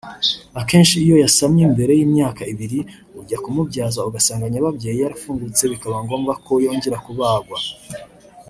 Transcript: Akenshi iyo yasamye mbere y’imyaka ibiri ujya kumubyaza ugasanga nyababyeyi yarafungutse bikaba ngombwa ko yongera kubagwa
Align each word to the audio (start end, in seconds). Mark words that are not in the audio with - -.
Akenshi 0.61 0.95
iyo 1.05 1.15
yasamye 1.23 1.63
mbere 1.73 1.91
y’imyaka 1.99 2.41
ibiri 2.53 2.79
ujya 3.19 3.37
kumubyaza 3.43 3.99
ugasanga 4.09 4.45
nyababyeyi 4.53 4.99
yarafungutse 5.01 5.61
bikaba 5.71 5.97
ngombwa 6.05 6.33
ko 6.45 6.53
yongera 6.65 6.97
kubagwa 7.05 7.57